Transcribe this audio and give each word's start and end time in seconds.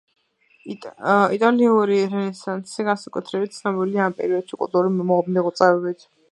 იტალიური 1.35 1.99
რენესანსი 2.15 2.87
განსაკუთრებით 2.89 3.55
ცნობილია 3.61 4.09
ამ 4.09 4.19
პერიოდის 4.23 4.59
კულტურული 4.65 5.39
მიღწევებით. 5.39 6.13